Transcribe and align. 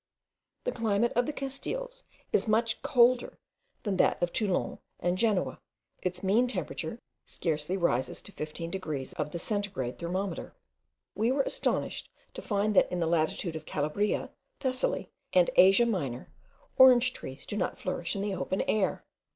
The 0.63 0.71
climate 0.71 1.13
of 1.15 1.27
the 1.27 1.31
Castiles 1.31 2.05
is 2.33 2.47
much 2.47 2.81
colder 2.81 3.37
than 3.83 3.97
that 3.97 4.19
of 4.19 4.33
Toulon 4.33 4.79
and 4.99 5.15
Genoa; 5.15 5.59
its 6.01 6.23
mean 6.23 6.47
temperature 6.47 6.97
scarcely 7.27 7.77
rises 7.77 8.19
to 8.23 8.31
15 8.31 8.71
degrees 8.71 9.13
of 9.13 9.29
the 9.29 9.37
centigrade 9.37 9.99
thermometer. 9.99 10.55
We 11.13 11.29
are 11.29 11.43
astonished 11.43 12.09
to 12.33 12.41
find 12.41 12.75
that, 12.75 12.91
in 12.91 12.99
the 12.99 13.05
latitude 13.05 13.55
of 13.55 13.67
Calabria, 13.67 14.31
Thessaly, 14.59 15.11
and 15.33 15.51
Asia 15.55 15.85
Minor, 15.85 16.31
orange 16.79 17.13
trees 17.13 17.45
do 17.45 17.55
not 17.55 17.77
flourish 17.77 18.15
in 18.15 18.23
the 18.23 18.33
open 18.33 18.61
air. 18.61 19.05